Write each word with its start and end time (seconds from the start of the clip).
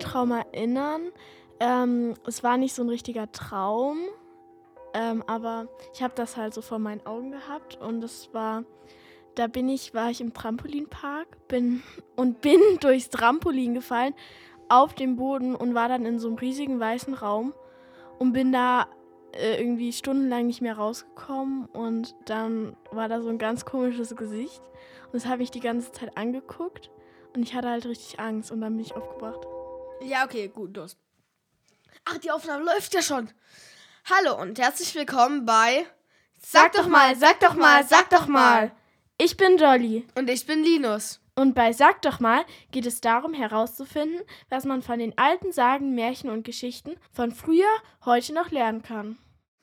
Traum 0.00 0.32
erinnern. 0.32 1.12
Ähm, 1.60 2.14
es 2.26 2.42
war 2.42 2.56
nicht 2.56 2.74
so 2.74 2.82
ein 2.82 2.88
richtiger 2.88 3.30
Traum, 3.30 3.98
ähm, 4.94 5.22
aber 5.26 5.68
ich 5.94 6.02
habe 6.02 6.14
das 6.16 6.36
halt 6.36 6.54
so 6.54 6.62
vor 6.62 6.78
meinen 6.78 7.06
Augen 7.06 7.30
gehabt 7.30 7.76
und 7.80 8.02
es 8.02 8.32
war, 8.32 8.64
da 9.34 9.46
bin 9.46 9.68
ich, 9.68 9.94
war 9.94 10.10
ich 10.10 10.20
im 10.20 10.32
Trampolinpark 10.32 11.48
bin 11.48 11.82
und 12.16 12.40
bin 12.40 12.60
durchs 12.80 13.10
Trampolin 13.10 13.74
gefallen 13.74 14.14
auf 14.68 14.94
dem 14.94 15.16
Boden 15.16 15.54
und 15.54 15.74
war 15.74 15.88
dann 15.88 16.06
in 16.06 16.18
so 16.18 16.28
einem 16.28 16.38
riesigen 16.38 16.80
weißen 16.80 17.14
Raum 17.14 17.52
und 18.18 18.32
bin 18.32 18.52
da 18.52 18.86
äh, 19.32 19.60
irgendwie 19.60 19.92
stundenlang 19.92 20.46
nicht 20.46 20.62
mehr 20.62 20.76
rausgekommen 20.76 21.66
und 21.66 22.14
dann 22.24 22.76
war 22.90 23.08
da 23.08 23.20
so 23.20 23.28
ein 23.28 23.38
ganz 23.38 23.64
komisches 23.64 24.16
Gesicht 24.16 24.62
und 25.06 25.14
das 25.14 25.26
habe 25.26 25.42
ich 25.42 25.50
die 25.50 25.60
ganze 25.60 25.92
Zeit 25.92 26.16
angeguckt 26.16 26.90
und 27.34 27.42
ich 27.42 27.54
hatte 27.54 27.68
halt 27.68 27.86
richtig 27.86 28.18
Angst 28.18 28.50
und 28.50 28.60
dann 28.60 28.76
bin 28.76 28.84
ich 28.84 28.96
aufgebracht. 28.96 29.46
Ja, 30.02 30.24
okay, 30.24 30.48
gut, 30.48 30.76
los. 30.76 30.96
Ach, 32.06 32.16
die 32.18 32.30
Aufnahme 32.30 32.64
läuft 32.64 32.94
ja 32.94 33.02
schon. 33.02 33.30
Hallo 34.08 34.40
und 34.40 34.58
herzlich 34.58 34.94
willkommen 34.94 35.44
bei 35.44 35.84
Sag 36.38 36.72
doch 36.72 36.88
mal, 36.88 37.14
sag 37.16 37.38
doch 37.40 37.54
mal, 37.54 37.86
sag 37.86 38.08
doch 38.08 38.26
mal. 38.26 38.72
Ich 39.18 39.36
bin 39.36 39.58
Dolly. 39.58 40.06
Und 40.14 40.30
ich 40.30 40.46
bin 40.46 40.64
Linus. 40.64 41.20
Und 41.34 41.54
bei 41.54 41.74
Sag 41.74 42.00
doch 42.00 42.18
mal 42.18 42.46
geht 42.70 42.86
es 42.86 43.02
darum 43.02 43.34
herauszufinden, 43.34 44.22
was 44.48 44.64
man 44.64 44.80
von 44.80 44.98
den 44.98 45.16
alten 45.18 45.52
Sagen, 45.52 45.94
Märchen 45.94 46.30
und 46.30 46.44
Geschichten 46.44 46.96
von 47.12 47.30
früher 47.30 47.68
heute 48.06 48.32
noch 48.32 48.50
lernen 48.50 48.82
kann. 48.82 49.18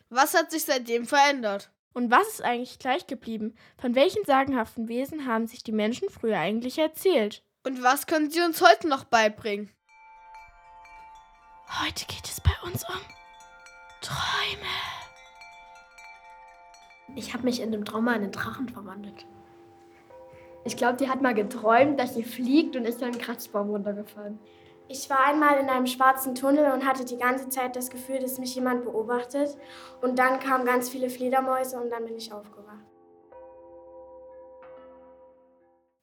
Was 0.09 0.35
hat 0.35 0.51
sich 0.51 0.65
seitdem 0.65 1.07
verändert? 1.07 1.71
Und 1.93 2.11
was 2.11 2.27
ist 2.27 2.43
eigentlich 2.43 2.77
gleich 2.77 3.07
geblieben? 3.07 3.55
Von 3.81 3.95
welchen 3.95 4.23
sagenhaften 4.23 4.87
Wesen 4.87 5.25
haben 5.25 5.47
sich 5.47 5.63
die 5.63 5.71
Menschen 5.71 6.11
früher 6.11 6.37
eigentlich 6.37 6.77
erzählt? 6.77 7.43
Und 7.65 7.81
was 7.81 8.05
können 8.05 8.29
sie 8.29 8.41
uns 8.41 8.61
heute 8.61 8.87
noch 8.87 9.03
beibringen? 9.03 9.71
Heute 11.69 12.05
geht 12.05 12.25
es 12.25 12.39
bei 12.39 12.51
uns 12.63 12.83
um 12.85 12.95
Träume. 14.01 14.63
Ich 17.15 17.33
habe 17.33 17.43
mich 17.43 17.61
in 17.61 17.71
dem 17.71 17.83
Traum 17.83 18.05
mal 18.05 18.15
in 18.15 18.23
einen 18.23 18.31
Drachen 18.31 18.69
verwandelt. 18.69 19.25
Ich 20.63 20.77
glaube, 20.77 20.97
die 20.97 21.09
hat 21.09 21.21
mal 21.21 21.33
geträumt, 21.33 21.99
dass 21.99 22.13
sie 22.13 22.23
fliegt 22.23 22.75
und 22.75 22.85
ist 22.85 23.01
dann 23.01 23.11
einen 23.11 23.21
Kratzbaum 23.21 23.69
runtergefallen. 23.69 24.39
Ich 24.89 25.09
war 25.09 25.25
einmal 25.25 25.59
in 25.59 25.69
einem 25.69 25.87
schwarzen 25.87 26.35
Tunnel 26.35 26.71
und 26.71 26.85
hatte 26.85 27.03
die 27.03 27.17
ganze 27.17 27.49
Zeit 27.49 27.75
das 27.75 27.89
Gefühl, 27.89 28.19
dass 28.19 28.37
mich 28.37 28.55
jemand 28.55 28.85
beobachtet. 28.85 29.57
Und 30.01 30.17
dann 30.17 30.39
kamen 30.39 30.65
ganz 30.65 30.89
viele 30.89 31.09
Fledermäuse 31.09 31.79
und 31.79 31.89
dann 31.89 32.05
bin 32.05 32.15
ich 32.15 32.31
aufgewacht. 32.31 32.85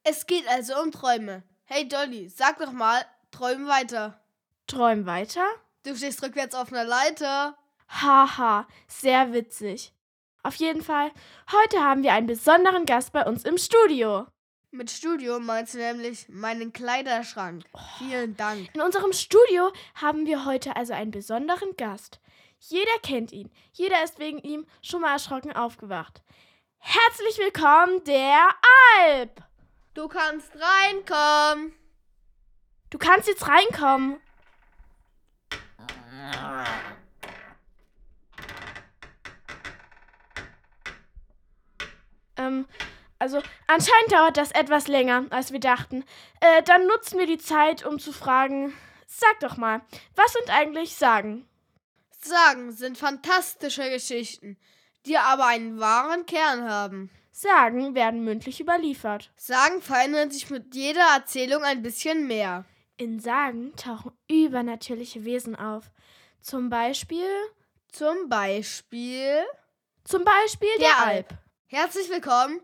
Es 0.03 0.27
geht 0.27 0.47
also 0.47 0.79
um 0.83 0.91
Träume. 0.91 1.43
Hey 1.63 1.87
Dolly, 1.87 2.29
sag 2.29 2.59
doch 2.59 2.71
mal, 2.71 3.01
träum 3.31 3.67
weiter. 3.67 4.21
Träum 4.67 5.05
weiter? 5.05 5.45
Du 5.83 5.95
stehst 5.95 6.23
rückwärts 6.23 6.55
auf 6.55 6.71
einer 6.71 6.83
Leiter. 6.83 7.57
Haha, 7.87 8.67
sehr 8.87 9.33
witzig. 9.33 9.93
Auf 10.43 10.55
jeden 10.55 10.81
Fall, 10.83 11.11
heute 11.51 11.83
haben 11.83 12.03
wir 12.03 12.13
einen 12.13 12.27
besonderen 12.27 12.85
Gast 12.85 13.13
bei 13.13 13.25
uns 13.25 13.45
im 13.45 13.57
Studio. 13.57 14.27
Mit 14.71 14.91
Studio 14.91 15.39
meinst 15.39 15.73
du 15.73 15.77
nämlich 15.77 16.27
meinen 16.29 16.73
Kleiderschrank. 16.73 17.63
Vielen 17.97 18.35
Dank. 18.35 18.69
In 18.73 18.81
unserem 18.81 19.13
Studio 19.13 19.71
haben 19.95 20.25
wir 20.25 20.45
heute 20.45 20.75
also 20.75 20.93
einen 20.93 21.11
besonderen 21.11 21.77
Gast. 21.77 22.19
Jeder 22.59 22.97
kennt 23.01 23.31
ihn. 23.31 23.51
Jeder 23.71 24.03
ist 24.03 24.19
wegen 24.19 24.39
ihm 24.39 24.65
schon 24.81 25.01
mal 25.01 25.13
erschrocken 25.13 25.53
aufgewacht. 25.53 26.21
Herzlich 26.79 27.37
willkommen, 27.37 28.03
der 28.03 28.49
Alp. 28.99 29.43
Du 29.93 30.07
kannst 30.07 30.51
reinkommen. 30.55 31.73
Du 32.89 32.97
kannst 32.97 33.27
jetzt 33.27 33.47
reinkommen. 33.47 34.19
Ähm, 42.37 42.65
also 43.19 43.41
anscheinend 43.67 44.11
dauert 44.11 44.37
das 44.37 44.51
etwas 44.51 44.87
länger, 44.87 45.25
als 45.29 45.51
wir 45.51 45.59
dachten. 45.59 46.03
Äh, 46.41 46.63
dann 46.63 46.87
nutzen 46.87 47.17
wir 47.17 47.27
die 47.27 47.37
Zeit, 47.37 47.85
um 47.85 47.99
zu 47.99 48.11
fragen, 48.11 48.73
sag 49.07 49.39
doch 49.39 49.57
mal, 49.57 49.81
was 50.15 50.33
sind 50.33 50.49
eigentlich 50.49 50.95
Sagen? 50.95 51.47
Sagen 52.21 52.71
sind 52.71 52.97
fantastische 52.97 53.89
Geschichten, 53.89 54.57
die 55.05 55.17
aber 55.17 55.45
einen 55.45 55.79
wahren 55.79 56.25
Kern 56.25 56.69
haben. 56.69 57.09
Sagen 57.31 57.95
werden 57.95 58.23
mündlich 58.23 58.61
überliefert. 58.61 59.31
Sagen 59.35 59.81
verändern 59.81 60.31
sich 60.31 60.49
mit 60.49 60.73
jeder 60.73 61.05
Erzählung 61.15 61.63
ein 61.63 61.81
bisschen 61.81 62.27
mehr. 62.27 62.65
In 62.97 63.19
Sagen 63.19 63.75
tauchen 63.75 64.13
übernatürliche 64.29 65.25
Wesen 65.25 65.55
auf. 65.55 65.91
Zum 66.45 66.69
Beispiel. 66.69 67.25
Zum 67.91 68.29
Beispiel. 68.29 69.43
Zum 70.03 70.23
Beispiel 70.23 70.69
der, 70.77 70.89
der 70.89 70.97
Alp. 70.99 71.31
Alp. 71.31 71.39
Herzlich 71.65 72.07
willkommen, 72.07 72.61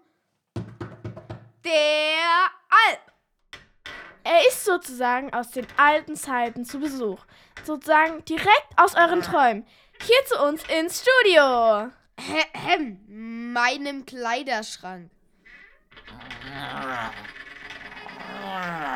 der 1.66 2.52
Alp. 2.70 3.00
Er 4.24 4.47
ist 4.47 4.66
sozusagen 4.66 5.34
aus 5.34 5.50
den 5.50 5.66
alten 5.78 6.16
Zeiten 6.16 6.64
zu 6.64 6.80
Besuch. 6.80 7.25
Sozusagen 7.64 8.24
direkt 8.25 8.68
aus 8.78 8.94
euren 8.94 9.24
Träumen. 9.24 9.66
Hier 10.03 10.25
zu 10.28 10.40
uns 10.44 10.62
ins 10.70 11.02
Studio. 11.02 11.90
Meinem 13.08 14.06
Kleiderschrank. 14.06 15.09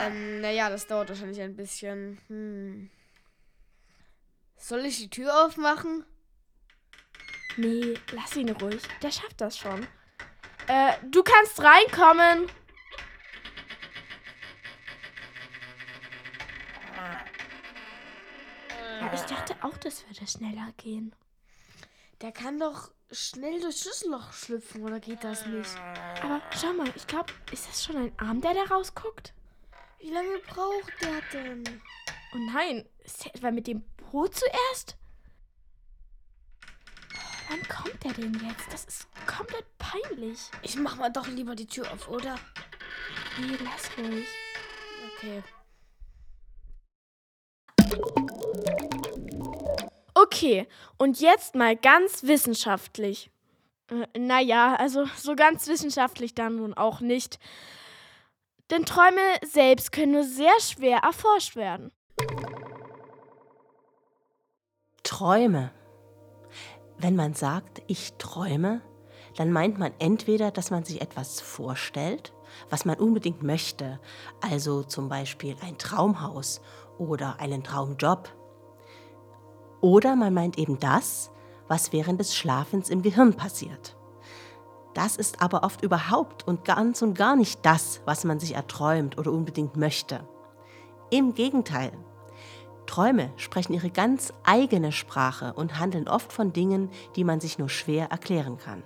Ähm, 0.03 0.41
naja, 0.41 0.69
das 0.69 0.85
dauert 0.85 1.09
wahrscheinlich 1.09 1.41
ein 1.41 1.55
bisschen. 1.55 2.19
Hm. 2.27 2.91
Soll 4.67 4.83
ich 4.87 4.97
die 4.97 5.11
Tür 5.11 5.45
aufmachen? 5.45 6.03
Nee, 7.55 7.93
lass 8.13 8.35
ihn 8.35 8.49
ruhig. 8.49 8.81
Der 9.03 9.11
schafft 9.11 9.39
das 9.39 9.59
schon. 9.59 9.85
Äh, 10.65 10.93
du 11.03 11.21
kannst 11.21 11.61
reinkommen. 11.61 12.47
Ja, 18.99 19.13
ich 19.13 19.21
dachte 19.21 19.55
auch, 19.61 19.77
das 19.77 20.03
würde 20.07 20.25
schneller 20.25 20.73
gehen. 20.77 21.13
Der 22.21 22.31
kann 22.31 22.59
doch 22.59 22.89
schnell 23.11 23.61
durchs 23.61 23.81
Schlüsselloch 23.81 24.33
schlüpfen, 24.33 24.81
oder 24.81 24.99
geht 24.99 25.23
das 25.23 25.45
nicht? 25.45 25.77
Aber 26.23 26.41
schau 26.59 26.73
mal, 26.73 26.91
ich 26.95 27.05
glaube, 27.05 27.31
ist 27.51 27.67
das 27.67 27.83
schon 27.83 27.97
ein 27.97 28.13
Arm, 28.17 28.41
der 28.41 28.55
da 28.55 28.63
rausguckt? 28.63 29.31
Wie 29.99 30.09
lange 30.09 30.39
braucht 30.39 30.91
der 31.03 31.21
denn? 31.31 31.83
Oh 32.33 32.37
nein, 32.53 32.87
ist 33.03 33.25
der 33.25 33.35
etwa 33.35 33.51
mit 33.51 33.67
dem 33.67 33.83
Po 33.97 34.27
zuerst? 34.27 34.97
Wann 37.49 37.61
kommt 37.67 38.03
der 38.03 38.13
denn 38.13 38.33
jetzt? 38.45 38.71
Das 38.71 38.85
ist 38.85 39.07
komplett 39.27 39.65
peinlich. 39.77 40.39
Ich 40.63 40.75
mach 40.77 40.97
mal 40.97 41.09
doch 41.09 41.27
lieber 41.27 41.55
die 41.55 41.67
Tür 41.67 41.91
auf, 41.91 42.09
oder? 42.09 42.35
Nee, 43.39 43.57
lass 43.63 43.97
ruhig. 43.97 44.27
Okay. 45.17 45.43
Okay, 50.13 50.67
und 50.97 51.19
jetzt 51.19 51.55
mal 51.55 51.75
ganz 51.75 52.23
wissenschaftlich. 52.23 53.29
Äh, 53.91 54.19
naja, 54.19 54.75
also 54.75 55.05
so 55.17 55.35
ganz 55.35 55.67
wissenschaftlich 55.67 56.33
dann 56.33 56.55
nun 56.55 56.73
auch 56.73 56.99
nicht. 56.99 57.37
Denn 58.71 58.85
Träume 58.85 59.21
selbst 59.43 59.91
können 59.91 60.13
nur 60.13 60.23
sehr 60.23 60.59
schwer 60.59 60.99
erforscht 60.99 61.55
werden. 61.55 61.91
Träume. 65.03 65.71
Wenn 66.97 67.15
man 67.15 67.33
sagt, 67.33 67.81
ich 67.87 68.13
träume, 68.17 68.81
dann 69.37 69.51
meint 69.51 69.77
man 69.77 69.91
entweder, 69.99 70.51
dass 70.51 70.71
man 70.71 70.83
sich 70.83 71.01
etwas 71.01 71.41
vorstellt, 71.41 72.33
was 72.69 72.85
man 72.85 72.97
unbedingt 72.97 73.43
möchte, 73.43 73.99
also 74.41 74.83
zum 74.83 75.09
Beispiel 75.09 75.55
ein 75.61 75.77
Traumhaus 75.77 76.61
oder 76.97 77.39
einen 77.39 77.63
Traumjob. 77.63 78.29
Oder 79.81 80.15
man 80.15 80.33
meint 80.33 80.57
eben 80.57 80.79
das, 80.79 81.31
was 81.67 81.93
während 81.93 82.19
des 82.19 82.35
Schlafens 82.35 82.89
im 82.89 83.01
Gehirn 83.01 83.33
passiert. 83.35 83.95
Das 84.93 85.17
ist 85.17 85.41
aber 85.41 85.63
oft 85.63 85.81
überhaupt 85.81 86.47
und 86.47 86.63
ganz 86.63 87.01
und 87.01 87.15
gar 87.17 87.35
nicht 87.35 87.65
das, 87.65 88.01
was 88.05 88.23
man 88.23 88.39
sich 88.39 88.55
erträumt 88.55 89.17
oder 89.17 89.31
unbedingt 89.31 89.75
möchte. 89.75 90.27
Im 91.09 91.33
Gegenteil, 91.33 91.91
Träume 92.87 93.31
sprechen 93.37 93.73
ihre 93.73 93.89
ganz 93.89 94.33
eigene 94.43 94.91
Sprache 94.91 95.53
und 95.53 95.79
handeln 95.79 96.07
oft 96.07 96.31
von 96.31 96.53
Dingen, 96.53 96.89
die 97.15 97.23
man 97.23 97.39
sich 97.39 97.57
nur 97.57 97.69
schwer 97.69 98.07
erklären 98.11 98.57
kann. 98.57 98.83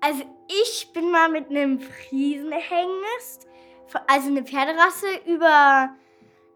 Also 0.00 0.22
ich 0.48 0.92
bin 0.92 1.10
mal 1.10 1.28
mit 1.28 1.50
einem 1.50 1.80
Friesenhengst, 1.80 3.46
also 4.06 4.28
eine 4.28 4.44
Pferderasse, 4.44 5.06
über 5.26 5.90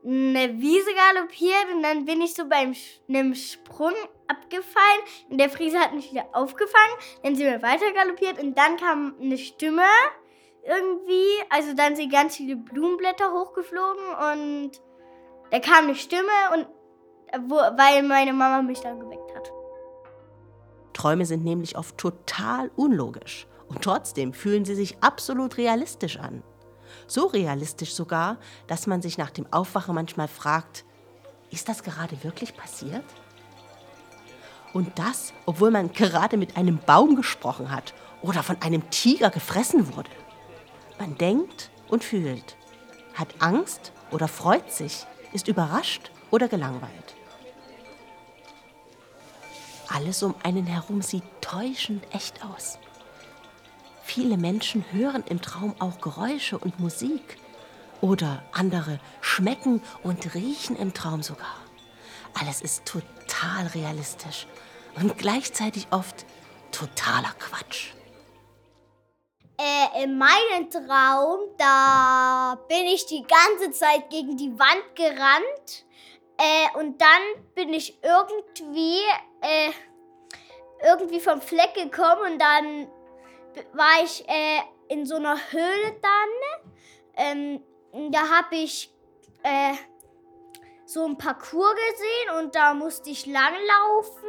eine 0.04 0.60
Wiese 0.60 0.90
galoppiert 0.94 1.74
und 1.74 1.82
dann 1.82 2.04
bin 2.04 2.20
ich 2.20 2.34
so 2.34 2.46
beim 2.46 2.74
einem 3.08 3.34
Sprung 3.34 3.92
abgefallen 4.28 5.00
und 5.30 5.38
der 5.38 5.48
Friese 5.48 5.78
hat 5.78 5.94
mich 5.94 6.10
wieder 6.10 6.26
aufgefangen. 6.32 6.94
Dann 7.22 7.36
sind 7.36 7.46
wir 7.46 7.62
weiter 7.62 7.90
galoppiert 7.92 8.42
und 8.42 8.56
dann 8.56 8.76
kam 8.76 9.14
eine 9.20 9.38
Stimme 9.38 9.82
irgendwie. 10.64 11.28
Also 11.50 11.74
dann 11.74 11.96
sind 11.96 12.12
ganz 12.12 12.36
viele 12.36 12.56
Blumenblätter 12.56 13.32
hochgeflogen 13.32 14.04
und 14.32 14.72
da 15.50 15.60
kam 15.60 15.84
eine 15.84 15.94
Stimme 15.94 16.32
und 16.54 16.66
wo, 17.48 17.56
weil 17.56 18.02
meine 18.02 18.32
Mama 18.32 18.62
mich 18.62 18.80
dann 18.80 19.00
geweckt 19.00 19.34
hat. 19.34 19.52
Träume 20.92 21.26
sind 21.26 21.44
nämlich 21.44 21.76
oft 21.76 21.98
total 21.98 22.70
unlogisch 22.76 23.46
und 23.68 23.82
trotzdem 23.82 24.32
fühlen 24.32 24.64
sie 24.64 24.74
sich 24.74 25.02
absolut 25.02 25.56
realistisch 25.58 26.18
an. 26.18 26.42
So 27.06 27.26
realistisch 27.26 27.92
sogar, 27.92 28.38
dass 28.68 28.86
man 28.86 29.02
sich 29.02 29.18
nach 29.18 29.30
dem 29.30 29.52
Aufwachen 29.52 29.94
manchmal 29.94 30.28
fragt, 30.28 30.84
ist 31.50 31.68
das 31.68 31.82
gerade 31.82 32.22
wirklich 32.22 32.56
passiert? 32.56 33.04
Und 34.72 34.98
das, 34.98 35.32
obwohl 35.46 35.70
man 35.70 35.92
gerade 35.92 36.36
mit 36.36 36.56
einem 36.56 36.78
Baum 36.78 37.16
gesprochen 37.16 37.70
hat 37.70 37.94
oder 38.22 38.42
von 38.42 38.60
einem 38.60 38.90
Tiger 38.90 39.30
gefressen 39.30 39.94
wurde. 39.94 40.10
Man 40.98 41.16
denkt 41.18 41.70
und 41.88 42.04
fühlt, 42.04 42.56
hat 43.14 43.28
Angst 43.40 43.92
oder 44.10 44.28
freut 44.28 44.72
sich, 44.72 45.06
ist 45.32 45.48
überrascht 45.48 46.10
oder 46.30 46.48
gelangweilt. 46.48 47.14
Alles 49.88 50.22
um 50.22 50.34
einen 50.42 50.66
herum 50.66 51.02
sieht 51.02 51.24
täuschend 51.40 52.04
echt 52.12 52.44
aus. 52.44 52.78
Viele 54.02 54.36
Menschen 54.36 54.84
hören 54.92 55.24
im 55.28 55.40
Traum 55.40 55.74
auch 55.78 56.00
Geräusche 56.00 56.58
und 56.58 56.80
Musik. 56.80 57.38
Oder 58.00 58.42
andere 58.52 59.00
schmecken 59.20 59.80
und 60.02 60.34
riechen 60.34 60.76
im 60.76 60.92
Traum 60.94 61.22
sogar. 61.22 61.56
Alles 62.34 62.60
ist 62.60 62.84
total 62.84 63.66
realistisch 63.68 64.46
und 64.96 65.16
gleichzeitig 65.16 65.86
oft 65.90 66.26
totaler 66.70 67.32
Quatsch. 67.38 67.92
Äh, 69.56 70.02
in 70.02 70.18
meinem 70.18 70.68
Traum, 70.68 71.40
da 71.56 72.58
bin 72.68 72.86
ich 72.86 73.06
die 73.06 73.22
ganze 73.22 73.70
Zeit 73.70 74.10
gegen 74.10 74.36
die 74.36 74.58
Wand 74.58 74.96
gerannt. 74.96 75.84
Äh, 76.36 76.78
und 76.78 77.00
dann 77.00 77.44
bin 77.54 77.72
ich 77.72 78.02
irgendwie, 78.02 78.98
äh, 79.40 79.70
irgendwie 80.84 81.20
vom 81.20 81.40
Fleck 81.40 81.74
gekommen 81.74 82.32
und 82.32 82.38
dann 82.40 82.88
war 83.72 84.02
ich 84.02 84.28
äh, 84.28 84.60
in 84.88 85.06
so 85.06 85.16
einer 85.16 85.36
Höhle 85.50 86.00
dann. 86.02 86.32
Ähm, 87.16 88.10
da 88.10 88.28
habe 88.28 88.56
ich 88.56 88.92
äh, 89.44 89.74
so 90.84 91.04
ein 91.04 91.16
Parcours 91.16 91.74
gesehen 91.74 92.38
und 92.44 92.54
da 92.54 92.74
musste 92.74 93.10
ich 93.10 93.26
langlaufen. 93.26 94.28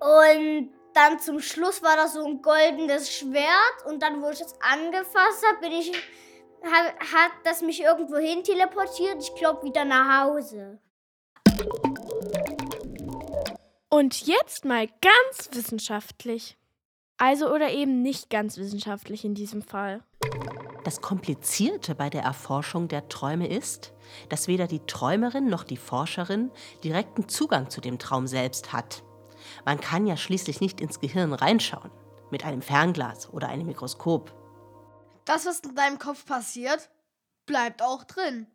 Und 0.00 0.77
dann 0.98 1.20
zum 1.20 1.38
Schluss 1.40 1.80
war 1.82 1.96
das 1.96 2.14
so 2.14 2.24
ein 2.24 2.42
goldenes 2.42 3.10
Schwert 3.12 3.86
und 3.86 4.02
dann, 4.02 4.20
wo 4.20 4.30
ich 4.30 4.40
es 4.40 4.54
angefasst 4.60 5.46
habe, 5.46 5.60
bin 5.60 5.72
ich, 5.72 5.92
hat, 6.64 6.98
hat 7.12 7.32
das 7.44 7.62
mich 7.62 7.82
irgendwo 7.82 8.16
hin 8.16 8.42
teleportiert. 8.42 9.16
Ich 9.20 9.34
glaube 9.36 9.62
wieder 9.62 9.84
nach 9.84 10.24
Hause. 10.24 10.80
Und 13.88 14.26
jetzt 14.26 14.64
mal 14.64 14.88
ganz 15.00 15.50
wissenschaftlich. 15.52 16.56
Also 17.16 17.52
oder 17.52 17.70
eben 17.70 18.02
nicht 18.02 18.28
ganz 18.28 18.58
wissenschaftlich 18.58 19.24
in 19.24 19.34
diesem 19.34 19.62
Fall. 19.62 20.02
Das 20.84 21.00
Komplizierte 21.00 21.94
bei 21.94 22.10
der 22.10 22.22
Erforschung 22.22 22.88
der 22.88 23.08
Träume 23.08 23.48
ist, 23.48 23.92
dass 24.28 24.48
weder 24.48 24.66
die 24.66 24.80
Träumerin 24.86 25.48
noch 25.48 25.64
die 25.64 25.76
Forscherin 25.76 26.50
direkten 26.82 27.28
Zugang 27.28 27.70
zu 27.70 27.80
dem 27.80 27.98
Traum 27.98 28.26
selbst 28.26 28.72
hat. 28.72 29.02
Man 29.64 29.80
kann 29.80 30.06
ja 30.06 30.16
schließlich 30.16 30.60
nicht 30.60 30.80
ins 30.80 31.00
Gehirn 31.00 31.32
reinschauen, 31.32 31.90
mit 32.30 32.44
einem 32.44 32.62
Fernglas 32.62 33.32
oder 33.32 33.48
einem 33.48 33.66
Mikroskop. 33.66 34.32
Das, 35.24 35.46
was 35.46 35.60
in 35.60 35.74
deinem 35.74 35.98
Kopf 35.98 36.24
passiert, 36.24 36.90
bleibt 37.46 37.82
auch 37.82 38.04
drin. 38.04 38.46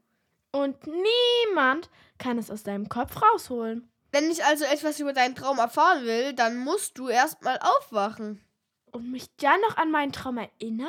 Und 0.51 0.78
niemand 0.86 1.90
kann 2.18 2.38
es 2.38 2.51
aus 2.51 2.63
deinem 2.63 2.88
Kopf 2.90 3.22
rausholen. 3.22 3.90
Wenn 4.12 4.30
ich 4.30 4.45
also 4.45 4.66
etwas 4.66 5.00
über 5.00 5.12
deinen 5.12 5.34
Traum 5.34 5.57
erfahren 5.57 6.06
will, 6.06 6.34
dann 6.34 6.57
musst 6.57 7.00
du 7.00 7.10
erstmal 7.10 7.60
aufwachen. 7.60 8.44
Und 8.92 9.12
mich 9.12 9.36
dann 9.38 9.60
noch 9.62 9.78
an 9.78 9.89
meinen 9.89 10.12
Traum 10.12 10.38
erinnern? 10.38 10.88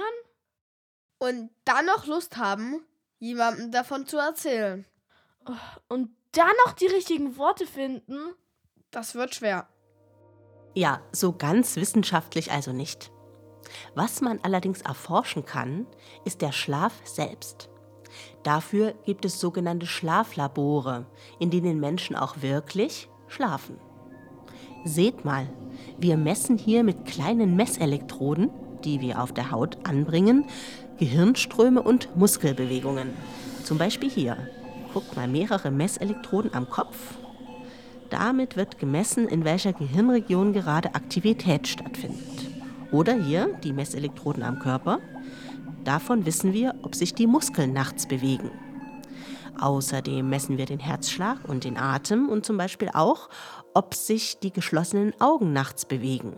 Und 1.19 1.51
dann 1.65 1.87
noch 1.87 2.07
Lust 2.07 2.37
haben, 2.37 2.85
jemandem 3.19 3.73
davon 3.73 4.07
zu 4.07 4.19
erzählen. 4.19 4.85
Und 5.89 6.15
dann 6.33 6.53
noch 6.67 6.75
die 6.75 6.87
richtigen 6.87 7.39
Worte 7.39 7.67
finden? 7.67 8.35
Das 8.91 9.15
wird 9.15 9.35
schwer. 9.35 9.69
Ja, 10.75 11.01
so 11.13 11.33
ganz 11.33 11.77
wissenschaftlich 11.77 12.51
also 12.51 12.73
nicht. 12.73 13.13
Was 13.95 14.21
man 14.21 14.41
allerdings 14.43 14.83
erforschen 14.83 15.45
kann, 15.45 15.87
ist 16.25 16.43
der 16.43 16.53
Schlaf 16.53 16.93
selbst. 17.05 17.71
Dafür 18.43 18.95
gibt 19.05 19.25
es 19.25 19.41
sogenannte 19.41 19.87
Schlaflabore, 19.87 21.07
in 21.39 21.51
denen 21.51 21.81
Menschen 21.81 22.17
auch 22.17 22.43
wirklich 22.43 23.09
schlafen. 23.29 23.79
Seht 24.85 25.25
mal, 25.25 25.49
wir 25.97 26.17
messen 26.17 26.59
hier 26.59 26.85
mit 26.85 27.07
kleinen 27.07 27.57
Messelektroden, 27.57 28.51
die 28.85 29.01
wir 29.01 29.23
auf 29.23 29.33
der 29.33 29.51
Haut 29.51 29.79
anbringen, 29.85 30.45
Gehirnströme 30.99 31.83
und 31.83 32.17
Muskelbewegungen. 32.17 33.11
Zum 33.63 33.79
Beispiel 33.79 34.11
hier. 34.11 34.37
Guckt 34.93 35.17
mal, 35.17 35.27
mehrere 35.27 35.71
Messelektroden 35.71 36.53
am 36.53 36.69
Kopf. 36.69 37.17
Damit 38.15 38.57
wird 38.57 38.79
gemessen, 38.79 39.27
in 39.27 39.45
welcher 39.45 39.73
Gehirnregion 39.73 40.53
gerade 40.53 40.95
Aktivität 40.95 41.67
stattfindet. 41.67 42.49
Oder 42.93 43.15
hier 43.15 43.49
die 43.65 43.73
Messelektroden 43.73 44.45
am 44.45 44.61
Körper. 44.61 45.01
Davon 45.83 46.25
wissen 46.25 46.53
wir, 46.53 46.77
ob 46.83 46.95
sich 46.95 47.15
die 47.15 47.27
Muskeln 47.27 47.73
nachts 47.73 48.07
bewegen. 48.07 48.53
Außerdem 49.61 50.29
messen 50.29 50.59
wir 50.59 50.67
den 50.67 50.79
Herzschlag 50.79 51.39
und 51.49 51.65
den 51.65 51.77
Atem 51.77 52.29
und 52.29 52.47
zum 52.47 52.57
Beispiel 52.57 52.89
auch, 52.95 53.29
ob 53.75 53.95
sich 53.95 54.39
die 54.39 54.53
geschlossenen 54.53 55.13
Augen 55.21 55.53
nachts 55.53 55.85
bewegen. 55.85 56.37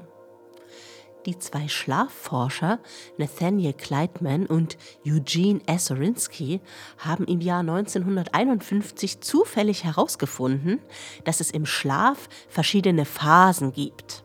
Die 1.26 1.38
zwei 1.40 1.66
Schlafforscher 1.66 2.78
Nathaniel 3.18 3.72
Kleitman 3.72 4.46
und 4.46 4.78
Eugene 5.04 5.60
Essorinsky 5.66 6.60
haben 6.98 7.24
im 7.24 7.40
Jahr 7.40 7.60
1951 7.60 9.20
zufällig 9.20 9.82
herausgefunden, 9.82 10.78
dass 11.24 11.40
es 11.40 11.50
im 11.50 11.66
Schlaf 11.66 12.28
verschiedene 12.48 13.04
Phasen 13.04 13.72
gibt. 13.72 14.22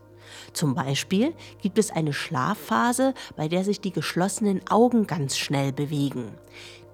Zum 0.53 0.75
Beispiel 0.75 1.33
gibt 1.62 1.79
es 1.79 1.89
eine 1.89 2.13
Schlafphase, 2.13 3.15
bei 3.36 3.48
der 3.48 3.63
sich 3.63 3.81
die 3.81 3.91
geschlossenen 3.91 4.62
Augen 4.70 5.08
ganz 5.08 5.38
schnell 5.38 5.74
bewegen. 5.74 6.36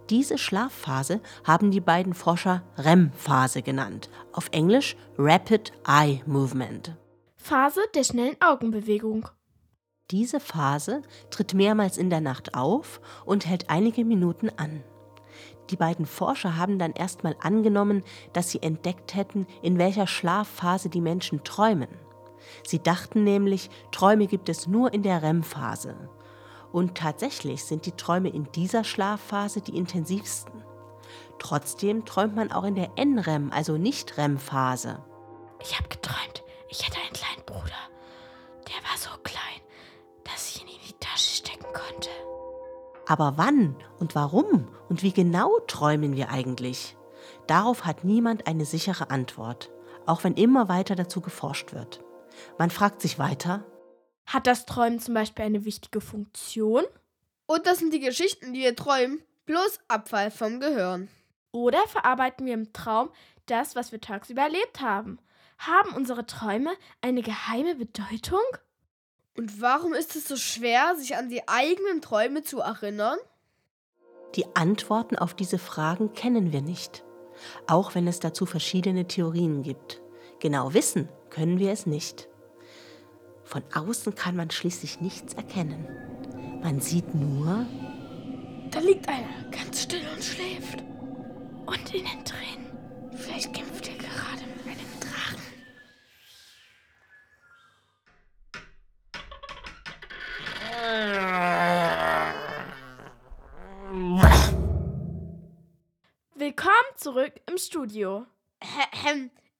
Diese 0.10 0.38
Schlafphase 0.38 1.20
haben 1.44 1.70
die 1.70 1.82
beiden 1.82 2.14
Forscher 2.14 2.64
REM-Phase 2.78 3.62
genannt, 3.62 4.10
auf 4.32 4.48
Englisch 4.54 4.96
Rapid 5.18 5.74
Eye 5.86 6.22
Movement. 6.26 6.96
Phase 7.36 7.82
der 7.94 8.06
schnellen 8.06 8.38
Augenbewegung. 8.40 9.28
Diese 10.12 10.40
Phase 10.40 11.02
tritt 11.32 11.54
mehrmals 11.54 11.98
in 11.98 12.10
der 12.10 12.22
Nacht 12.22 12.56
auf 12.56 13.02
und 13.26 13.46
hält 13.46 13.70
einige 13.70 14.06
Minuten 14.06 14.50
an. 14.56 14.84
Die 15.70 15.76
beiden 15.76 16.06
Forscher 16.06 16.56
haben 16.56 16.80
dann 16.80 16.94
erstmal 16.94 17.36
angenommen, 17.42 18.04
dass 18.32 18.50
sie 18.50 18.62
entdeckt 18.62 19.16
hätten, 19.16 19.46
in 19.62 19.78
welcher 19.78 20.08
Schlafphase 20.08 20.88
die 20.88 21.02
Menschen 21.02 21.44
träumen. 21.44 21.90
Sie 22.66 22.82
dachten 22.82 23.26
nämlich, 23.26 23.70
Träume 23.92 24.28
gibt 24.28 24.48
es 24.48 24.66
nur 24.66 24.94
in 24.94 25.04
der 25.04 25.22
REM-Phase. 25.22 26.10
Und 26.72 26.96
tatsächlich 26.96 27.66
sind 27.66 27.86
die 27.86 27.92
Träume 27.92 28.30
in 28.30 28.50
dieser 28.54 28.86
Schlafphase 28.86 29.60
die 29.60 29.76
intensivsten. 29.76 30.64
Trotzdem 31.38 32.06
träumt 32.06 32.36
man 32.36 32.54
auch 32.54 32.64
in 32.64 32.76
der 32.76 32.92
NREM, 32.98 33.52
also 33.52 33.78
nicht 33.78 34.18
REM-Phase. 34.18 35.04
Ich 35.62 35.78
habe 35.78 35.90
geträumt, 35.90 36.44
ich 36.70 36.86
hätte 36.88 36.98
einen 36.98 37.14
kleinen 37.14 37.46
Bruder. 37.46 37.87
Konnte. 41.98 42.10
Aber 43.08 43.34
wann 43.38 43.76
und 44.00 44.16
warum 44.16 44.68
und 44.90 45.02
wie 45.02 45.14
genau 45.14 45.60
träumen 45.68 46.16
wir 46.16 46.30
eigentlich? 46.30 46.98
Darauf 47.48 47.86
hat 47.86 48.04
niemand 48.04 48.48
eine 48.48 48.66
sichere 48.66 49.10
Antwort, 49.10 49.72
auch 50.06 50.24
wenn 50.24 50.34
immer 50.34 50.70
weiter 50.70 50.96
dazu 50.96 51.22
geforscht 51.22 51.74
wird. 51.74 52.04
Man 52.58 52.70
fragt 52.70 53.02
sich 53.02 53.18
weiter, 53.18 53.66
Hat 54.26 54.46
das 54.46 54.66
Träumen 54.66 55.00
zum 55.00 55.14
Beispiel 55.14 55.46
eine 55.46 55.66
wichtige 55.66 56.02
Funktion? 56.02 56.84
Und 57.46 57.66
das 57.66 57.80
sind 57.80 57.94
die 57.94 58.02
Geschichten, 58.02 58.54
die 58.54 58.60
wir 58.60 58.76
träumen, 58.76 59.22
bloß 59.46 59.80
Abfall 59.88 60.32
vom 60.32 60.60
Gehirn. 60.60 61.08
Oder 61.52 61.88
verarbeiten 61.88 62.46
wir 62.46 62.54
im 62.54 62.74
Traum 62.74 63.10
das, 63.46 63.76
was 63.76 63.94
wir 63.94 64.02
tagsüber 64.02 64.42
erlebt 64.42 64.82
haben? 64.82 65.18
Haben 65.58 65.96
unsere 65.96 66.26
Träume 66.26 66.72
eine 67.02 67.22
geheime 67.22 67.76
Bedeutung? 67.76 68.42
Und 69.38 69.62
warum 69.62 69.94
ist 69.94 70.16
es 70.16 70.28
so 70.28 70.36
schwer, 70.36 70.96
sich 70.98 71.16
an 71.16 71.30
die 71.30 71.48
eigenen 71.48 72.02
Träume 72.02 72.42
zu 72.44 72.60
erinnern? 72.60 73.20
Die 74.36 74.46
Antworten 74.56 75.16
auf 75.16 75.36
diese 75.36 75.60
Fragen 75.60 76.14
kennen 76.14 76.52
wir 76.52 76.62
nicht, 76.62 77.06
auch 77.68 77.94
wenn 77.96 78.08
es 78.08 78.20
dazu 78.20 78.46
verschiedene 78.46 79.08
Theorien 79.08 79.62
gibt. 79.62 80.02
Genau 80.40 80.74
wissen 80.74 81.08
können 81.30 81.60
wir 81.60 81.72
es 81.72 81.86
nicht. 81.86 82.28
Von 83.44 83.64
außen 83.74 84.16
kann 84.16 84.36
man 84.36 84.50
schließlich 84.50 85.02
nichts 85.02 85.34
erkennen. 85.36 85.88
Man 86.62 86.82
sieht 86.82 87.14
nur, 87.14 87.66
Da 88.72 88.80
liegt 88.80 89.08
einer, 89.08 89.50
ganz 89.52 89.84
still 89.84 90.02
und 90.14 90.24
schläft. 90.24 90.84
Und 91.66 91.94
innen 91.94 92.24
drin, 92.24 93.12
vielleicht 93.16 93.54
kämpft 93.54 93.88
er 93.88 93.96
gerade 93.96 94.44
mit 94.56 94.57
zurück 107.08 107.32
im 107.50 107.58
Studio, 107.58 108.26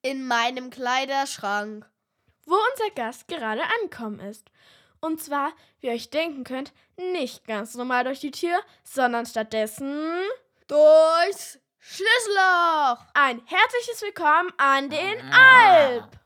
In 0.02 0.28
meinem 0.28 0.70
Kleiderschrank. 0.70 1.90
wo 2.46 2.56
unser 2.74 2.94
Gast 2.94 3.30
gerade 3.30 3.62
angekommen 3.80 4.20
ist. 4.20 4.50
Und 5.00 5.22
zwar, 5.22 5.54
wie 5.80 5.88
ihr 5.88 5.94
euch 5.94 6.10
denken 6.10 6.44
könnt, 6.44 6.74
nicht 6.98 7.48
ganz 7.48 7.76
normal 7.76 8.04
durch 8.04 8.20
die 8.20 8.32
Tür, 8.32 8.60
sondern 8.84 9.26
stattdessen 9.26 10.14
Durchs 10.68 11.58
Schlüsselloch. 11.80 13.06
Ein 13.14 13.42
herzliches 13.46 14.02
Willkommen 14.02 14.52
an 14.58 14.90
den 14.90 15.32
Alp! 15.32 16.20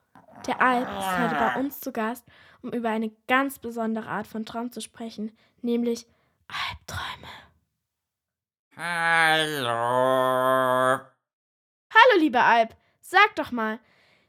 Der 0.48 0.60
Alp 0.60 0.90
ist 0.90 1.20
heute 1.20 1.36
bei 1.36 1.60
uns 1.60 1.82
zu 1.82 1.92
Gast, 1.92 2.26
um 2.64 2.74
über 2.74 2.90
eine 2.90 3.12
ganz 3.28 3.60
besondere 3.60 4.08
Art 4.08 4.26
von 4.26 4.44
Traum 4.44 4.72
zu 4.72 4.82
sprechen, 4.82 5.38
nämlich 5.62 6.08
Albträume. 6.48 7.28
Hallo. 8.76 9.91
Lieber 12.32 12.46
Alp, 12.46 12.78
sag 13.02 13.36
doch 13.36 13.52
mal, 13.52 13.78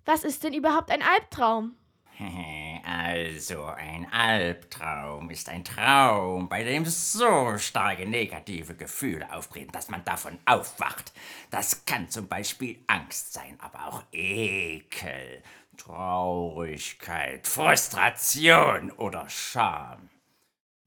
was 0.05 0.25
ist 0.25 0.43
denn 0.43 0.55
überhaupt 0.55 0.91
ein 0.91 1.03
Albtraum? 1.03 1.77
Also, 2.85 3.65
ein 3.65 4.13
Albtraum 4.13 5.31
ist 5.31 5.49
ein 5.49 5.65
Traum, 5.65 6.49
bei 6.49 6.65
dem 6.65 6.85
so 6.85 7.57
starke 7.59 8.07
negative 8.07 8.75
Gefühle 8.75 9.33
auftreten, 9.33 9.71
dass 9.71 9.89
man 9.89 10.05
davon 10.05 10.39
aufwacht. 10.45 11.13
Das 11.51 11.85
kann 11.85 12.09
zum 12.09 12.27
Beispiel 12.27 12.83
Angst 12.89 13.33
sein, 13.33 13.57
aber 13.61 13.87
auch 13.87 14.03
Ekel, 14.11 15.43
Traurigkeit, 15.77 17.47
Frustration 17.47 18.91
oder 18.93 19.29
Scham. 19.29 20.11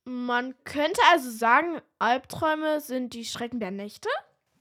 Man 0.03 0.53
könnte 0.65 1.01
also 1.12 1.31
sagen, 1.31 1.79
Albträume 1.98 2.81
sind 2.81 3.13
die 3.13 3.25
Schrecken 3.25 3.60
der 3.62 3.72
Nächte? 3.72 4.10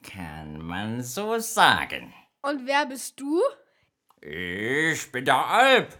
Kann 0.02 0.61
man 0.61 1.02
so 1.02 1.38
sagen. 1.38 2.12
Und 2.44 2.66
wer 2.66 2.84
bist 2.84 3.18
du? 3.18 3.40
Ich 4.20 5.10
bin 5.10 5.24
der 5.24 5.46
Alp. 5.46 5.96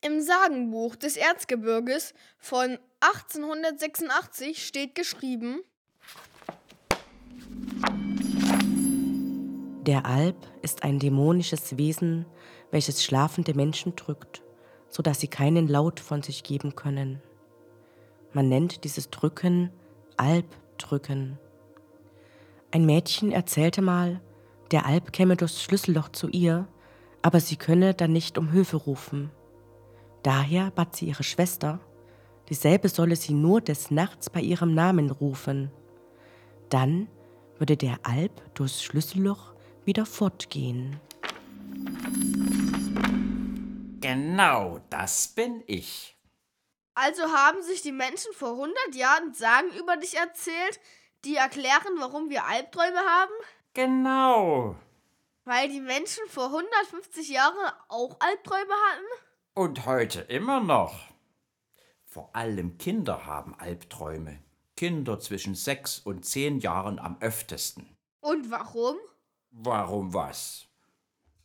Im 0.00 0.22
Sagenbuch 0.22 0.96
des 0.96 1.18
Erzgebirges 1.18 2.14
von 2.38 2.78
1886 3.00 4.66
steht 4.66 4.94
geschrieben, 4.94 5.60
der 9.82 10.06
Alp 10.06 10.36
ist 10.62 10.82
ein 10.82 10.98
dämonisches 10.98 11.76
Wesen, 11.76 12.24
welches 12.70 13.04
schlafende 13.04 13.52
Menschen 13.52 13.96
drückt, 13.96 14.42
so 14.88 15.02
dass 15.02 15.20
sie 15.20 15.28
keinen 15.28 15.68
Laut 15.68 16.00
von 16.00 16.22
sich 16.22 16.42
geben 16.42 16.74
können. 16.74 17.22
Man 18.32 18.48
nennt 18.48 18.82
dieses 18.84 19.10
Drücken 19.10 19.70
Albdrücken. 20.16 21.38
Ein 22.70 22.86
Mädchen 22.86 23.30
erzählte 23.30 23.82
mal, 23.82 24.22
der 24.70 24.86
Alp 24.86 25.12
käme 25.12 25.36
durchs 25.36 25.62
Schlüsselloch 25.62 26.08
zu 26.10 26.28
ihr, 26.28 26.66
aber 27.22 27.40
sie 27.40 27.56
könne 27.56 27.94
dann 27.94 28.12
nicht 28.12 28.38
um 28.38 28.50
Hilfe 28.50 28.76
rufen. 28.76 29.30
Daher 30.22 30.70
bat 30.70 30.96
sie 30.96 31.06
ihre 31.06 31.22
Schwester, 31.22 31.80
dieselbe 32.48 32.88
solle 32.88 33.16
sie 33.16 33.34
nur 33.34 33.60
des 33.60 33.90
Nachts 33.90 34.30
bei 34.30 34.40
ihrem 34.40 34.74
Namen 34.74 35.10
rufen. 35.10 35.70
Dann 36.68 37.08
würde 37.58 37.76
der 37.76 37.98
Alp 38.02 38.54
durchs 38.54 38.82
Schlüsselloch 38.82 39.54
wieder 39.84 40.04
fortgehen. 40.04 41.00
Genau, 44.00 44.80
das 44.90 45.28
bin 45.28 45.62
ich. 45.66 46.16
also 46.94 47.22
haben 47.32 47.62
sich 47.62 47.82
die 47.82 47.92
Menschen 47.92 48.32
vor 48.32 48.52
100 48.52 48.94
Jahren 48.94 49.34
Sagen 49.34 49.68
über 49.78 49.96
dich 49.96 50.16
erzählt, 50.16 50.80
die 51.24 51.36
erklären, 51.36 51.94
warum 51.98 52.30
wir 52.30 52.44
Albträume 52.44 52.98
haben? 52.98 53.32
Genau. 53.76 54.74
Weil 55.44 55.68
die 55.68 55.82
Menschen 55.82 56.26
vor 56.28 56.46
150 56.46 57.28
Jahren 57.28 57.72
auch 57.88 58.16
Albträume 58.20 58.72
hatten? 58.72 59.04
Und 59.52 59.84
heute 59.84 60.22
immer 60.22 60.60
noch. 60.60 60.98
Vor 62.02 62.34
allem 62.34 62.78
Kinder 62.78 63.26
haben 63.26 63.54
Albträume. 63.54 64.38
Kinder 64.76 65.20
zwischen 65.20 65.54
sechs 65.54 65.98
und 65.98 66.24
zehn 66.24 66.58
Jahren 66.58 66.98
am 66.98 67.18
öftesten. 67.20 67.94
Und 68.20 68.50
warum? 68.50 68.96
Warum 69.50 70.14
was? 70.14 70.68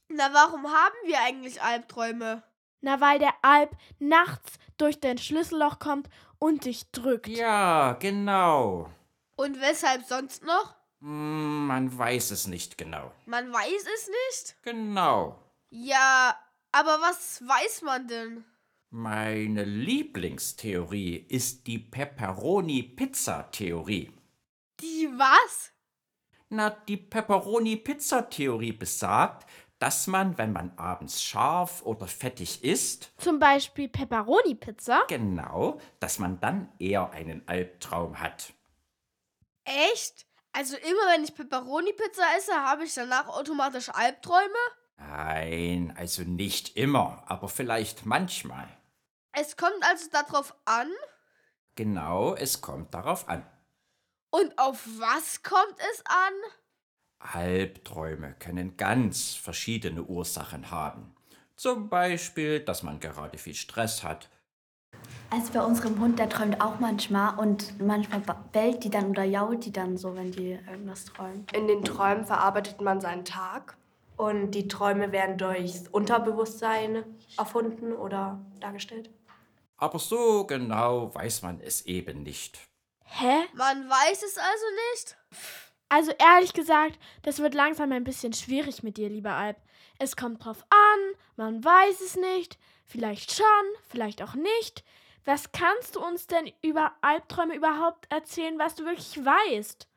Na, 0.08 0.34
warum 0.34 0.68
haben 0.68 0.96
wir 1.04 1.20
eigentlich 1.20 1.62
Albträume? 1.62 2.44
Na, 2.80 3.02
weil 3.02 3.20
der 3.20 3.34
Alp 3.42 3.76
nachts 4.00 4.54
durch 4.78 5.02
dein 5.02 5.18
Schlüsselloch 5.18 5.80
kommt 5.80 6.08
und 6.40 6.64
dich 6.64 6.92
drückt. 6.92 7.28
Ja, 7.28 7.92
genau. 8.00 8.90
Und 9.36 9.60
weshalb 9.60 10.06
sonst 10.06 10.46
noch? 10.46 10.81
Hm, 11.02 11.68
man 11.68 11.98
weiß 11.98 12.32
es 12.32 12.48
nicht 12.48 12.78
genau. 12.78 13.12
Man 13.26 13.52
weiß 13.52 13.86
es 13.96 14.08
nicht? 14.08 14.56
Genau. 14.64 15.38
Ja, 15.70 16.36
aber 16.72 17.00
was 17.02 17.42
weiß 17.42 17.82
man 17.84 18.08
denn? 18.08 18.46
Meine 18.90 19.64
Lieblingstheorie 19.64 21.16
ist 21.30 21.66
die 21.68 21.80
Pepperoni-Pizza-Theorie. 21.80 24.12
Die 24.82 25.08
was? 25.18 25.72
Na, 26.50 26.70
die 26.70 26.98
Pepperoni-Pizza-Theorie 26.98 28.74
besagt, 28.74 29.48
dass 29.80 30.08
man, 30.08 30.38
wenn 30.38 30.52
man 30.52 30.78
abends 30.78 31.24
scharf 31.24 31.82
oder 31.84 32.06
fettig 32.06 32.64
isst, 32.64 33.14
Zum 33.18 33.40
Beispiel 33.40 33.88
Pepperoni-Pizza. 33.88 35.04
genau, 35.08 35.80
dass 36.00 36.20
man 36.20 36.40
dann 36.42 36.70
eher 36.78 37.10
einen 37.12 37.48
Albtraum 37.48 38.20
hat. 38.20 38.54
Echt? 39.64 40.28
Also 40.54 40.76
immer 40.76 41.14
wenn 41.14 41.24
ich 41.24 41.34
Pepperoni-Pizza 41.34 42.24
esse, 42.38 42.54
habe 42.54 42.84
ich 42.84 42.94
danach 42.94 43.28
automatisch 43.28 43.90
Albträume? 43.90 44.58
Nein, 44.98 45.94
also 45.98 46.24
nicht 46.24 46.76
immer, 46.76 47.24
aber 47.28 47.48
vielleicht 47.48 48.06
manchmal. 48.06 48.68
Es 49.32 49.56
kommt 49.56 49.84
also 49.84 50.10
darauf 50.12 50.54
an? 50.66 50.90
Genau, 51.76 52.36
es 52.36 52.62
kommt 52.62 52.94
darauf 52.94 53.30
an. 53.30 53.46
Und 54.30 54.58
auf 54.58 54.86
was 55.00 55.42
kommt 55.42 55.78
es 55.94 56.04
an? 56.06 56.34
Albträume 57.20 58.36
können 58.40 58.78
ganz 58.78 59.34
verschiedene 59.36 60.04
Ursachen 60.04 60.72
haben. 60.72 61.16
Zum 61.56 61.90
Beispiel, 61.90 62.60
dass 62.60 62.84
man 62.84 63.00
gerade 63.00 63.38
viel 63.38 63.54
Stress 63.54 64.04
hat. 64.04 64.30
Also 65.34 65.54
bei 65.54 65.64
unserem 65.64 65.98
Hund, 66.02 66.20
der 66.20 66.28
träumt 66.28 66.60
auch 66.60 66.80
manchmal 66.80 67.40
und 67.40 67.80
manchmal 67.80 68.22
bellt 68.52 68.84
die 68.84 68.90
dann 68.90 69.12
oder 69.12 69.24
jault 69.24 69.64
die 69.64 69.72
dann 69.72 69.98
so, 69.98 70.14
wenn 70.14 70.34
die 70.34 70.60
irgendwas 70.70 71.06
träumen. 71.06 71.48
In 71.54 71.68
den 71.68 71.86
Träumen 71.86 72.26
verarbeitet 72.26 72.82
man 72.82 73.00
seinen 73.00 73.24
Tag 73.24 73.78
und 74.18 74.52
die 74.52 74.68
Träume 74.68 75.14
werden 75.14 75.38
durchs 75.38 75.88
Unterbewusstsein 75.88 77.06
erfunden 77.38 77.94
oder 77.94 78.42
dargestellt. 78.60 79.10
Aber 79.78 80.00
so 80.00 80.44
genau 80.44 81.16
weiß 81.16 81.44
man 81.44 81.62
es 81.62 81.86
eben 81.86 82.24
nicht. 82.24 82.60
Hä? 83.06 83.46
Man 83.54 83.90
weiß 83.90 84.24
es 84.24 84.38
also 84.38 84.66
nicht? 84.92 85.18
Also 85.88 86.12
ehrlich 86.20 86.52
gesagt, 86.52 87.00
das 87.22 87.40
wird 87.40 87.54
langsam 87.54 87.94
ein 87.94 88.04
bisschen 88.04 88.34
schwierig 88.34 88.84
mit 88.84 88.98
dir, 88.98 89.08
lieber 89.08 89.32
Alp. 89.32 89.56
Es 89.98 90.18
kommt 90.18 90.44
drauf 90.44 90.66
an, 90.70 91.16
man 91.38 91.64
weiß 91.64 92.02
es 92.02 92.18
nicht, 92.18 92.60
vielleicht 92.86 93.32
schon, 93.32 93.46
vielleicht 93.88 94.22
auch 94.22 94.36
nicht. 94.36 94.84
Was 95.24 95.52
kannst 95.52 95.96
du 95.96 96.04
uns 96.04 96.28
denn 96.28 96.52
über 96.64 96.94
Albträume 97.02 97.56
überhaupt 97.56 98.12
erzählen, 98.12 98.58
was 98.58 98.76
du 98.76 98.86
wirklich 98.86 99.18
weißt? 99.18 99.88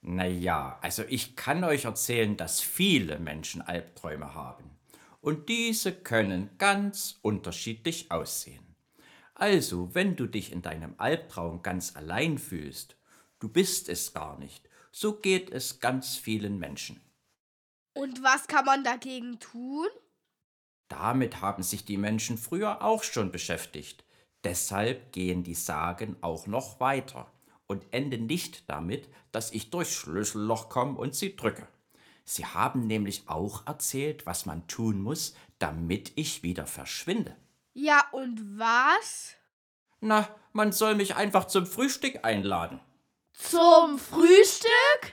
Naja, 0.00 0.78
also 0.82 1.04
ich 1.08 1.36
kann 1.36 1.62
euch 1.62 1.84
erzählen, 1.84 2.36
dass 2.36 2.60
viele 2.60 3.20
Menschen 3.20 3.62
Albträume 3.62 4.34
haben. 4.34 4.70
Und 5.20 5.48
diese 5.48 5.92
können 5.92 6.50
ganz 6.58 7.20
unterschiedlich 7.22 8.10
aussehen. 8.10 8.74
Also, 9.34 9.94
wenn 9.94 10.16
du 10.16 10.26
dich 10.26 10.50
in 10.50 10.62
deinem 10.62 10.94
Albtraum 10.98 11.62
ganz 11.62 11.94
allein 11.94 12.38
fühlst, 12.38 12.96
du 13.38 13.48
bist 13.48 13.88
es 13.88 14.12
gar 14.12 14.36
nicht, 14.38 14.68
so 14.90 15.14
geht 15.14 15.50
es 15.50 15.78
ganz 15.78 16.16
vielen 16.16 16.58
Menschen. 16.58 17.00
Und 17.94 18.22
was 18.24 18.48
kann 18.48 18.64
man 18.64 18.82
dagegen 18.82 19.38
tun? 19.38 19.86
Damit 20.88 21.40
haben 21.40 21.62
sich 21.62 21.84
die 21.84 21.96
Menschen 21.96 22.36
früher 22.36 22.82
auch 22.82 23.04
schon 23.04 23.30
beschäftigt. 23.30 24.04
Deshalb 24.44 25.12
gehen 25.12 25.44
die 25.44 25.54
Sagen 25.54 26.16
auch 26.20 26.46
noch 26.46 26.80
weiter 26.80 27.30
und 27.66 27.84
enden 27.92 28.26
nicht 28.26 28.68
damit, 28.68 29.08
dass 29.30 29.52
ich 29.52 29.70
durchs 29.70 29.92
Schlüsselloch 29.92 30.68
komme 30.68 30.98
und 30.98 31.14
sie 31.14 31.36
drücke. 31.36 31.68
Sie 32.24 32.46
haben 32.46 32.86
nämlich 32.86 33.28
auch 33.28 33.66
erzählt, 33.66 34.26
was 34.26 34.46
man 34.46 34.66
tun 34.68 35.00
muss, 35.00 35.34
damit 35.58 36.12
ich 36.16 36.42
wieder 36.42 36.66
verschwinde. 36.66 37.36
Ja, 37.72 38.04
und 38.12 38.58
was? 38.58 39.34
Na, 40.00 40.28
man 40.52 40.72
soll 40.72 40.94
mich 40.94 41.16
einfach 41.16 41.46
zum 41.46 41.66
Frühstück 41.66 42.24
einladen. 42.24 42.80
Zum 43.32 43.98
Frühstück? 43.98 45.12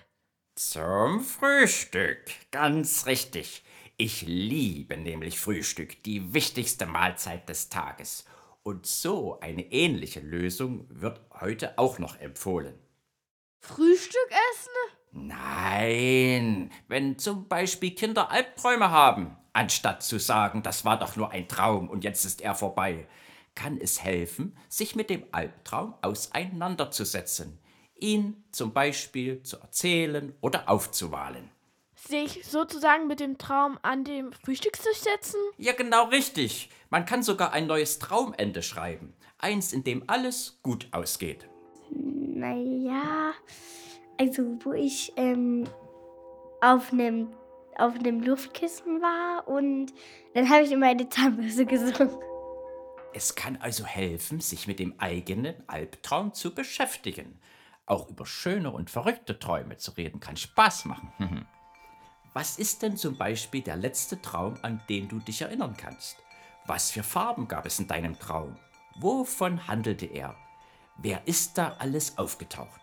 Zum 0.55 1.21
Frühstück, 1.21 2.25
ganz 2.51 3.05
richtig. 3.05 3.63
Ich 3.97 4.23
liebe 4.23 4.97
nämlich 4.97 5.39
Frühstück, 5.39 6.03
die 6.03 6.33
wichtigste 6.33 6.85
Mahlzeit 6.85 7.47
des 7.47 7.69
Tages. 7.69 8.25
Und 8.69 8.85
so 8.85 9.39
eine 9.39 9.63
ähnliche 9.71 10.19
Lösung 10.19 10.85
wird 10.89 11.21
heute 11.41 11.79
auch 11.79 11.97
noch 11.97 12.19
empfohlen. 12.19 12.77
Frühstück 13.57 14.29
essen? 14.51 15.27
Nein, 15.27 16.71
wenn 16.87 17.17
zum 17.17 17.47
Beispiel 17.47 17.95
Kinder 17.95 18.29
Albträume 18.29 18.91
haben, 18.91 19.35
anstatt 19.53 20.03
zu 20.03 20.19
sagen, 20.19 20.61
das 20.61 20.85
war 20.85 20.99
doch 20.99 21.15
nur 21.15 21.31
ein 21.31 21.47
Traum 21.47 21.89
und 21.89 22.03
jetzt 22.03 22.25
ist 22.25 22.41
er 22.41 22.53
vorbei, 22.53 23.07
kann 23.55 23.75
es 23.81 24.03
helfen, 24.03 24.55
sich 24.69 24.95
mit 24.95 25.09
dem 25.09 25.23
Albtraum 25.31 25.95
auseinanderzusetzen, 26.03 27.57
ihn 27.95 28.43
zum 28.51 28.71
Beispiel 28.71 29.41
zu 29.41 29.57
erzählen 29.57 30.35
oder 30.41 30.69
aufzuwahlen. 30.69 31.49
Sich 32.07 32.45
sozusagen 32.45 33.07
mit 33.07 33.19
dem 33.19 33.37
Traum 33.37 33.77
an 33.81 34.03
dem 34.03 34.31
Frühstückstisch 34.31 34.99
setzen? 34.99 35.39
Ja, 35.57 35.73
genau 35.73 36.05
richtig. 36.05 36.69
Man 36.89 37.05
kann 37.05 37.23
sogar 37.23 37.51
ein 37.53 37.67
neues 37.67 37.99
Traumende 37.99 38.63
schreiben. 38.63 39.13
Eins, 39.37 39.73
in 39.73 39.83
dem 39.83 40.03
alles 40.07 40.59
gut 40.63 40.87
ausgeht. 40.91 41.47
Naja, 41.91 43.33
also 44.17 44.57
wo 44.63 44.73
ich 44.73 45.13
ähm, 45.17 45.65
auf 46.61 46.91
einem 46.91 47.29
auf 47.77 47.95
einem 47.95 48.21
Luftkissen 48.21 49.01
war 49.01 49.47
und 49.47 49.93
dann 50.33 50.49
habe 50.49 50.63
ich 50.63 50.71
immer 50.71 50.87
eine 50.87 51.07
Zahnbürste 51.07 51.65
gesungen. 51.65 52.09
Es 53.13 53.35
kann 53.35 53.57
also 53.57 53.85
helfen, 53.85 54.41
sich 54.41 54.67
mit 54.67 54.79
dem 54.79 54.99
eigenen 54.99 55.55
Albtraum 55.67 56.33
zu 56.33 56.53
beschäftigen. 56.53 57.39
Auch 57.85 58.09
über 58.09 58.25
schöne 58.25 58.71
und 58.71 58.89
verrückte 58.89 59.39
Träume 59.39 59.77
zu 59.77 59.91
reden 59.91 60.19
kann 60.19 60.37
Spaß 60.37 60.85
machen. 60.85 61.47
Was 62.33 62.59
ist 62.59 62.83
denn 62.83 62.95
zum 62.95 63.17
Beispiel 63.17 63.61
der 63.61 63.75
letzte 63.75 64.21
Traum, 64.21 64.57
an 64.61 64.81
den 64.87 65.07
du 65.07 65.19
dich 65.19 65.41
erinnern 65.41 65.75
kannst? 65.75 66.17
Was 66.67 66.91
für 66.91 67.01
Farben 67.01 67.47
gab 67.47 67.65
es 67.65 67.79
in 67.79 67.87
deinem 67.87 68.19
Traum? 68.19 68.55
Wovon 68.95 69.67
handelte 69.67 70.05
er? 70.05 70.35
Wer 70.97 71.27
ist 71.27 71.57
da 71.57 71.75
alles 71.79 72.17
aufgetaucht? 72.17 72.81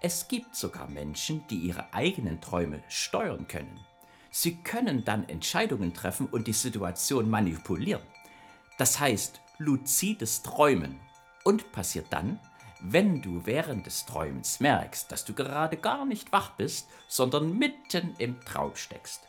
Es 0.00 0.28
gibt 0.28 0.54
sogar 0.54 0.88
Menschen, 0.88 1.46
die 1.48 1.58
ihre 1.58 1.92
eigenen 1.92 2.40
Träume 2.40 2.82
steuern 2.88 3.46
können. 3.46 3.84
Sie 4.30 4.56
können 4.56 5.04
dann 5.04 5.28
Entscheidungen 5.28 5.92
treffen 5.92 6.26
und 6.26 6.46
die 6.46 6.52
Situation 6.52 7.28
manipulieren. 7.28 8.02
Das 8.78 9.00
heißt 9.00 9.40
luzides 9.58 10.42
Träumen 10.42 11.00
und 11.44 11.72
passiert 11.72 12.06
dann, 12.10 12.38
wenn 12.92 13.22
du 13.22 13.44
während 13.44 13.86
des 13.86 14.06
Träumens 14.06 14.60
merkst, 14.60 15.10
dass 15.10 15.24
du 15.24 15.34
gerade 15.34 15.76
gar 15.76 16.04
nicht 16.04 16.32
wach 16.32 16.50
bist, 16.52 16.88
sondern 17.08 17.58
mitten 17.58 18.14
im 18.18 18.40
Traum 18.44 18.76
steckst. 18.76 19.22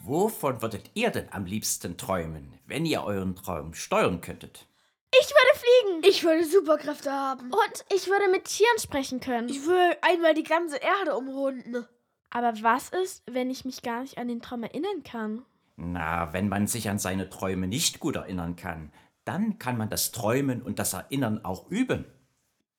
Wovon 0.00 0.62
würdet 0.62 0.90
ihr 0.94 1.10
denn 1.10 1.28
am 1.30 1.44
liebsten 1.44 1.96
träumen, 1.96 2.58
wenn 2.66 2.84
ihr 2.84 3.04
euren 3.04 3.36
Traum 3.36 3.74
steuern 3.74 4.20
könntet? 4.20 4.66
Ich 5.12 5.28
würde 5.28 5.58
fliegen. 5.58 6.10
Ich 6.10 6.24
würde 6.24 6.44
Superkräfte 6.44 7.12
haben. 7.12 7.52
Und 7.52 7.84
ich 7.94 8.08
würde 8.08 8.28
mit 8.28 8.44
Tieren 8.46 8.78
sprechen 8.78 9.20
können. 9.20 9.48
Ich 9.48 9.64
würde 9.64 9.96
einmal 10.02 10.34
die 10.34 10.42
ganze 10.42 10.78
Erde 10.78 11.16
umrunden. 11.16 11.86
Aber 12.30 12.52
was 12.62 12.88
ist, 12.88 13.22
wenn 13.26 13.50
ich 13.50 13.64
mich 13.64 13.82
gar 13.82 14.00
nicht 14.00 14.18
an 14.18 14.26
den 14.26 14.40
Traum 14.40 14.62
erinnern 14.62 15.02
kann? 15.04 15.44
Na, 15.76 16.32
wenn 16.32 16.48
man 16.48 16.66
sich 16.66 16.88
an 16.88 16.98
seine 16.98 17.28
Träume 17.28 17.66
nicht 17.66 18.00
gut 18.00 18.16
erinnern 18.16 18.56
kann, 18.56 18.90
dann 19.24 19.58
kann 19.58 19.76
man 19.76 19.90
das 19.90 20.12
Träumen 20.12 20.62
und 20.62 20.78
das 20.78 20.94
Erinnern 20.94 21.44
auch 21.44 21.70
üben. 21.70 22.06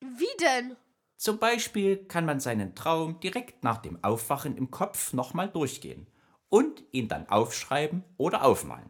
Wie 0.04 0.38
denn? 0.42 0.76
Zum 1.16 1.40
Beispiel 1.40 1.96
kann 1.96 2.26
man 2.26 2.42
seinen 2.42 2.76
Traum 2.76 3.22
direkt 3.22 3.64
nach 3.64 3.78
dem 3.78 4.04
Aufwachen 4.04 4.58
im 4.58 4.70
Kopf 4.70 5.14
nochmal 5.14 5.48
durchgehen 5.48 6.08
und 6.50 6.84
ihn 6.92 7.08
dann 7.08 7.30
aufschreiben 7.30 8.04
oder 8.18 8.44
aufmalen. 8.44 8.90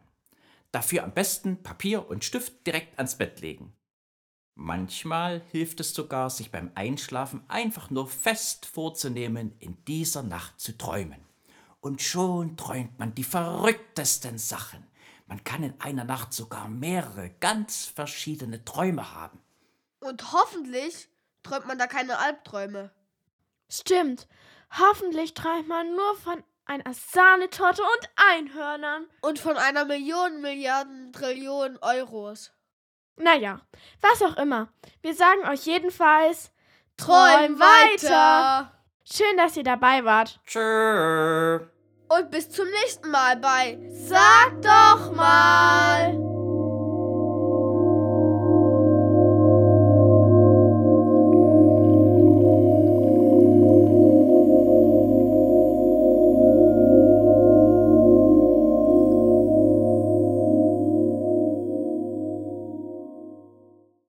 Dafür 0.71 1.03
am 1.03 1.13
besten 1.13 1.61
Papier 1.61 2.09
und 2.09 2.23
Stift 2.23 2.65
direkt 2.65 2.97
ans 2.97 3.19
Bett 3.19 3.41
legen. 3.41 3.75
Manchmal 4.55 5.43
hilft 5.51 5.79
es 5.81 5.93
sogar, 5.93 6.31
sich 6.31 6.49
beim 6.49 6.71
Einschlafen 6.73 7.43
einfach 7.47 7.91
nur 7.91 8.07
fest 8.07 8.65
vorzunehmen, 8.65 9.53
in 9.59 9.77
dieser 9.85 10.23
Nacht 10.23 10.59
zu 10.59 10.75
träumen. 10.75 11.21
Und 11.79 12.01
schon 12.01 12.57
träumt 12.57 12.97
man 12.97 13.13
die 13.13 13.23
verrücktesten 13.23 14.39
Sachen. 14.39 14.83
Man 15.27 15.43
kann 15.43 15.61
in 15.61 15.79
einer 15.79 16.05
Nacht 16.05 16.33
sogar 16.33 16.67
mehrere 16.67 17.29
ganz 17.39 17.85
verschiedene 17.85 18.65
Träume 18.65 19.13
haben. 19.13 19.42
Und 20.03 20.33
hoffentlich 20.33 21.09
träumt 21.43 21.65
man 21.65 21.77
da 21.77 21.87
keine 21.87 22.19
Albträume. 22.19 22.91
Stimmt. 23.69 24.27
Hoffentlich 24.77 25.33
träumt 25.33 25.67
man 25.67 25.95
nur 25.95 26.15
von 26.17 26.43
einer 26.65 26.93
Sahnetorte 26.93 27.81
und 27.81 28.09
Einhörnern. 28.31 29.07
Und 29.21 29.39
von 29.39 29.57
einer 29.57 29.85
Million, 29.85 30.41
Milliarden, 30.41 31.13
Trillionen 31.13 31.77
Euros. 31.81 32.51
Naja, 33.15 33.61
was 34.01 34.21
auch 34.21 34.37
immer. 34.37 34.73
Wir 35.01 35.13
sagen 35.13 35.47
euch 35.47 35.65
jedenfalls, 35.65 36.51
Träum 36.97 37.59
weiter! 37.59 38.71
Schön, 39.05 39.37
dass 39.37 39.57
ihr 39.57 39.63
dabei 39.63 40.05
wart. 40.05 40.39
Tschö. 40.45 41.59
Und 42.09 42.31
bis 42.31 42.49
zum 42.49 42.67
nächsten 42.69 43.09
Mal 43.09 43.37
bei 43.37 43.79
Sag 43.89 44.61
doch 44.61 45.13
mal. 45.13 46.42